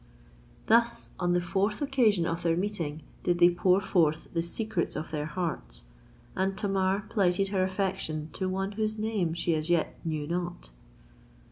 [0.65, 5.11] Thus, on the fourth occasion of their meeting, did they pour fourth the secrets of
[5.11, 5.85] their hearts;
[6.35, 10.71] and Tamar plighted her affection to one whose name she as yet knew not!